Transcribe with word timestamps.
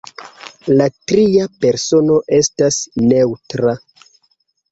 La 0.79 0.85
tria 1.11 1.43
persono 1.65 2.17
estas 2.39 2.79
neŭtra. 3.11 3.75